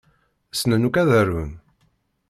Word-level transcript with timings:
Ssnen 0.51 0.87
akk 0.87 0.95
ad 1.01 1.09
arun. 1.19 1.51